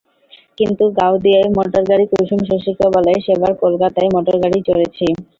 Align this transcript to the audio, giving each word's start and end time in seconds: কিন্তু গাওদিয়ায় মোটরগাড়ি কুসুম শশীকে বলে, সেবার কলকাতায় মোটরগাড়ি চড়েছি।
কিন্তু 0.57 0.83
গাওদিয়ায় 0.97 1.49
মোটরগাড়ি 1.57 2.05
কুসুম 2.11 2.39
শশীকে 2.49 2.85
বলে, 2.95 3.13
সেবার 3.25 3.51
কলকাতায় 3.63 4.09
মোটরগাড়ি 4.15 4.59
চড়েছি। 4.67 5.05